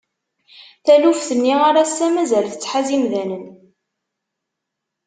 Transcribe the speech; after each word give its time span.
Taluft-nni 0.85 1.55
ar 1.67 1.75
ass-a 1.83 2.07
mazal 2.13 2.45
tettḥaz 2.51 2.87
imdanen. 2.95 3.45